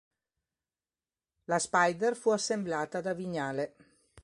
La 1.43 1.59
spyder 1.59 2.15
fu 2.17 2.31
assemblata 2.31 3.01
da 3.01 3.13
Vignale. 3.13 3.75